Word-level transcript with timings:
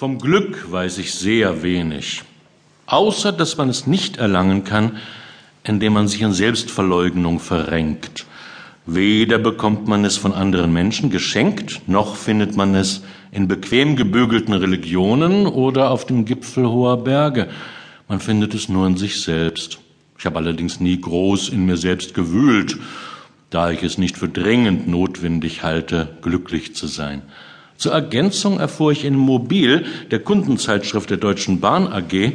Vom 0.00 0.18
Glück 0.18 0.72
weiß 0.72 0.96
ich 0.96 1.12
sehr 1.12 1.62
wenig, 1.62 2.22
außer 2.86 3.32
dass 3.32 3.58
man 3.58 3.68
es 3.68 3.86
nicht 3.86 4.16
erlangen 4.16 4.64
kann, 4.64 4.96
indem 5.62 5.92
man 5.92 6.08
sich 6.08 6.22
in 6.22 6.32
Selbstverleugnung 6.32 7.38
verrenkt. 7.38 8.24
Weder 8.86 9.36
bekommt 9.36 9.88
man 9.88 10.06
es 10.06 10.16
von 10.16 10.32
anderen 10.32 10.72
Menschen 10.72 11.10
geschenkt, 11.10 11.82
noch 11.86 12.16
findet 12.16 12.56
man 12.56 12.74
es 12.74 13.02
in 13.30 13.46
bequem 13.46 13.94
gebügelten 13.94 14.54
Religionen 14.54 15.46
oder 15.46 15.90
auf 15.90 16.06
dem 16.06 16.24
Gipfel 16.24 16.66
hoher 16.66 17.04
Berge. 17.04 17.50
Man 18.08 18.20
findet 18.20 18.54
es 18.54 18.70
nur 18.70 18.86
in 18.86 18.96
sich 18.96 19.20
selbst. 19.20 19.80
Ich 20.18 20.24
habe 20.24 20.38
allerdings 20.38 20.80
nie 20.80 20.98
groß 20.98 21.50
in 21.50 21.66
mir 21.66 21.76
selbst 21.76 22.14
gewühlt, 22.14 22.78
da 23.50 23.70
ich 23.70 23.82
es 23.82 23.98
nicht 23.98 24.16
für 24.16 24.30
dringend 24.30 24.88
notwendig 24.88 25.62
halte, 25.62 26.16
glücklich 26.22 26.74
zu 26.74 26.86
sein. 26.86 27.20
Zur 27.80 27.92
Ergänzung 27.92 28.60
erfuhr 28.60 28.92
ich 28.92 29.06
in 29.06 29.16
Mobil, 29.16 29.86
der 30.10 30.18
Kundenzeitschrift 30.18 31.08
der 31.08 31.16
Deutschen 31.16 31.60
Bahn 31.60 31.90
AG, 31.90 32.34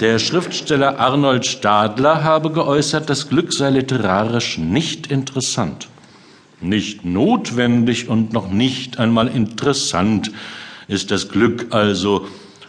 der 0.00 0.18
Schriftsteller 0.18 0.98
Arnold 1.00 1.46
Stadler 1.46 2.22
habe 2.22 2.50
geäußert, 2.50 3.08
das 3.08 3.30
Glück 3.30 3.54
sei 3.54 3.70
literarisch 3.70 4.58
nicht 4.58 5.06
interessant. 5.06 5.88
Nicht 6.60 7.06
notwendig 7.06 8.10
und 8.10 8.34
noch 8.34 8.50
nicht 8.50 8.98
einmal 8.98 9.28
interessant 9.28 10.30
ist 10.88 11.10
das 11.10 11.30
Glück 11.30 11.68
also, 11.70 12.26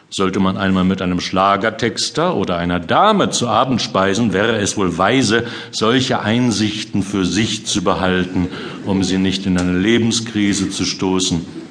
sollte 0.10 0.40
man 0.40 0.56
einmal 0.56 0.86
mit 0.86 1.02
einem 1.02 1.20
Schlagertexter 1.20 2.38
oder 2.38 2.56
einer 2.56 2.80
Dame 2.80 3.32
zu 3.32 3.50
Abend 3.50 3.82
speisen, 3.82 4.32
wäre 4.32 4.56
es 4.60 4.78
wohl 4.78 4.98
weise, 4.98 5.44
solche 5.72 6.22
Einsichten 6.22 7.04
für 7.04 7.26
sich 7.26 7.66
zu 7.66 7.84
behalten, 7.84 8.48
um 8.86 9.04
sie 9.04 9.18
nicht 9.18 9.46
in 9.46 9.58
eine 9.58 9.78
Lebenskrise 9.78 10.70
zu 10.70 10.86
stoßen. 10.86 11.63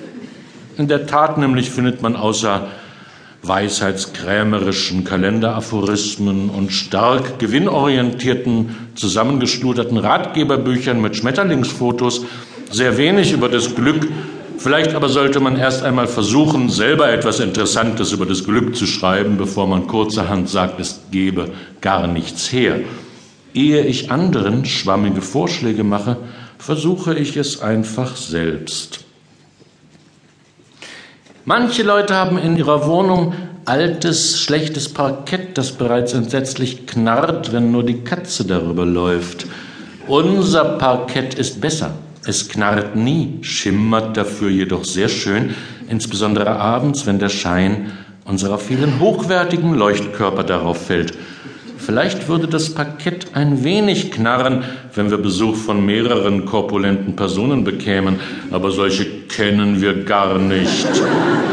In 0.78 0.88
der 0.88 1.06
Tat 1.06 1.38
nämlich 1.38 1.70
findet 1.70 2.00
man 2.00 2.16
außer 2.16 2.68
weisheitskrämerischen 3.42 5.04
Kalenderaphorismen 5.04 6.48
und 6.48 6.72
stark 6.72 7.38
gewinnorientierten, 7.38 8.76
zusammengeschnuderten 8.94 9.98
Ratgeberbüchern 9.98 11.00
mit 11.00 11.16
Schmetterlingsfotos 11.16 12.24
sehr 12.70 12.96
wenig 12.96 13.32
über 13.32 13.48
das 13.48 13.74
Glück. 13.74 14.08
Vielleicht 14.58 14.94
aber 14.94 15.08
sollte 15.08 15.40
man 15.40 15.56
erst 15.56 15.82
einmal 15.82 16.06
versuchen, 16.06 16.70
selber 16.70 17.12
etwas 17.12 17.40
Interessantes 17.40 18.12
über 18.12 18.26
das 18.26 18.44
Glück 18.44 18.76
zu 18.76 18.86
schreiben, 18.86 19.36
bevor 19.36 19.66
man 19.66 19.88
kurzerhand 19.88 20.48
sagt, 20.48 20.78
es 20.78 21.00
gebe 21.10 21.50
gar 21.80 22.06
nichts 22.06 22.52
her. 22.52 22.80
Ehe 23.54 23.84
ich 23.84 24.12
anderen 24.12 24.64
schwammige 24.64 25.20
Vorschläge 25.20 25.82
mache, 25.84 26.16
versuche 26.58 27.18
ich 27.18 27.36
es 27.36 27.60
einfach 27.60 28.16
selbst. 28.16 29.01
Manche 31.44 31.82
Leute 31.82 32.14
haben 32.14 32.38
in 32.38 32.56
ihrer 32.56 32.86
Wohnung 32.86 33.34
altes, 33.64 34.38
schlechtes 34.38 34.88
Parkett, 34.88 35.58
das 35.58 35.72
bereits 35.72 36.12
entsetzlich 36.12 36.86
knarrt, 36.86 37.52
wenn 37.52 37.72
nur 37.72 37.82
die 37.82 38.04
Katze 38.04 38.44
darüber 38.44 38.86
läuft. 38.86 39.46
Unser 40.06 40.64
Parkett 40.78 41.34
ist 41.34 41.60
besser. 41.60 41.94
Es 42.24 42.48
knarrt 42.48 42.94
nie, 42.94 43.38
schimmert 43.42 44.16
dafür 44.16 44.50
jedoch 44.50 44.84
sehr 44.84 45.08
schön, 45.08 45.52
insbesondere 45.88 46.50
abends, 46.60 47.06
wenn 47.06 47.18
der 47.18 47.28
Schein 47.28 47.90
unserer 48.24 48.58
vielen 48.58 49.00
hochwertigen 49.00 49.74
Leuchtkörper 49.74 50.44
darauf 50.44 50.86
fällt. 50.86 51.14
Vielleicht 51.84 52.28
würde 52.28 52.46
das 52.46 52.70
Parkett 52.74 53.34
ein 53.34 53.64
wenig 53.64 54.12
knarren, 54.12 54.62
wenn 54.94 55.10
wir 55.10 55.18
Besuch 55.18 55.56
von 55.56 55.84
mehreren 55.84 56.44
korpulenten 56.44 57.16
Personen 57.16 57.64
bekämen, 57.64 58.20
aber 58.52 58.70
solche 58.70 59.04
kennen 59.04 59.80
wir 59.80 60.04
gar 60.04 60.38
nicht. 60.38 60.86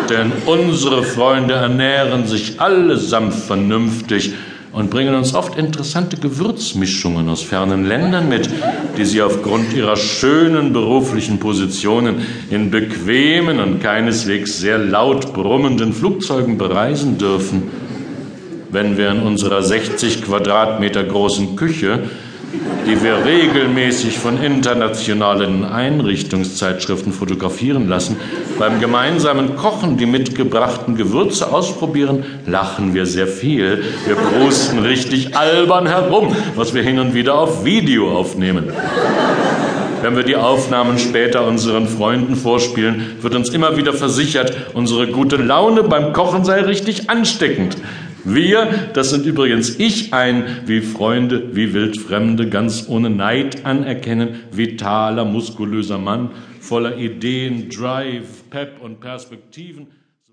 Denn 0.07 0.31
unsere 0.45 1.01
Freunde 1.01 1.55
ernähren 1.55 2.27
sich 2.27 2.61
allesamt 2.61 3.33
vernünftig 3.33 4.33
und 4.71 4.91
bringen 4.91 5.15
uns 5.15 5.33
oft 5.33 5.57
interessante 5.57 6.15
Gewürzmischungen 6.15 7.27
aus 7.27 7.41
fernen 7.41 7.87
Ländern 7.87 8.29
mit, 8.29 8.47
die 8.99 9.05
sie 9.05 9.23
aufgrund 9.23 9.73
ihrer 9.73 9.95
schönen 9.95 10.73
beruflichen 10.73 11.39
Positionen 11.39 12.17
in 12.51 12.69
bequemen 12.69 13.59
und 13.59 13.81
keineswegs 13.81 14.59
sehr 14.59 14.77
laut 14.77 15.33
brummenden 15.33 15.91
Flugzeugen 15.91 16.59
bereisen 16.59 17.17
dürfen 17.17 17.88
wenn 18.71 18.97
wir 18.97 19.11
in 19.11 19.21
unserer 19.21 19.63
60 19.63 20.23
Quadratmeter 20.23 21.03
großen 21.03 21.55
Küche, 21.55 21.99
die 22.87 23.03
wir 23.03 23.23
regelmäßig 23.25 24.17
von 24.17 24.41
internationalen 24.41 25.63
Einrichtungszeitschriften 25.63 27.13
fotografieren 27.13 27.87
lassen, 27.87 28.17
beim 28.57 28.79
gemeinsamen 28.79 29.55
Kochen 29.55 29.97
die 29.97 30.07
mitgebrachten 30.07 30.95
Gewürze 30.95 31.51
ausprobieren, 31.51 32.23
lachen 32.47 32.93
wir 32.93 33.05
sehr 33.05 33.27
viel. 33.27 33.83
Wir 34.05 34.15
prusten 34.15 34.79
richtig 34.79 35.37
albern 35.37 35.87
herum, 35.87 36.35
was 36.55 36.73
wir 36.73 36.81
hin 36.81 36.99
und 36.99 37.13
wieder 37.13 37.35
auf 37.35 37.65
Video 37.65 38.11
aufnehmen. 38.17 38.71
Wenn 40.01 40.15
wir 40.15 40.23
die 40.23 40.37
Aufnahmen 40.37 40.97
später 40.97 41.45
unseren 41.45 41.87
Freunden 41.87 42.37
vorspielen, 42.37 43.17
wird 43.21 43.35
uns 43.35 43.49
immer 43.49 43.75
wieder 43.75 43.91
versichert, 43.93 44.53
unsere 44.73 45.07
gute 45.07 45.35
Laune 45.35 45.83
beim 45.83 46.13
Kochen 46.13 46.45
sei 46.45 46.61
richtig 46.61 47.09
ansteckend. 47.09 47.75
Wir, 48.31 48.89
das 48.93 49.09
sind 49.09 49.25
übrigens 49.25 49.79
ich, 49.79 50.13
ein 50.13 50.61
wie 50.67 50.81
Freunde, 50.81 51.55
wie 51.55 51.73
Wildfremde, 51.73 52.47
ganz 52.47 52.87
ohne 52.87 53.09
Neid 53.09 53.65
anerkennen, 53.65 54.41
vitaler, 54.51 55.25
muskulöser 55.25 55.97
Mann, 55.97 56.29
voller 56.59 56.97
Ideen, 56.97 57.69
Drive, 57.69 58.49
Pep 58.51 58.81
und 58.81 58.99
Perspektiven. 58.99 59.87